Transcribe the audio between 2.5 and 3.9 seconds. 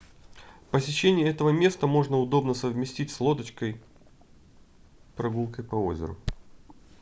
совместить с лодочной